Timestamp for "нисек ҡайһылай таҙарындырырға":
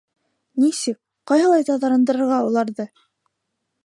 0.63-2.39